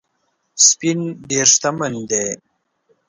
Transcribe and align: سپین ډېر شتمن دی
سپین 0.67 0.99
ډېر 1.29 1.47
شتمن 1.53 1.93
دی 2.09 2.25